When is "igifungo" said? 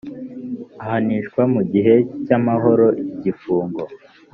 3.15-3.81